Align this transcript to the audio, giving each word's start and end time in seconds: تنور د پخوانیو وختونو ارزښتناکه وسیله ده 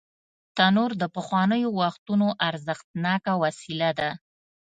تنور 0.55 0.91
د 1.01 1.03
پخوانیو 1.15 1.69
وختونو 1.79 2.27
ارزښتناکه 2.47 3.33
وسیله 3.43 3.89
ده 3.99 4.09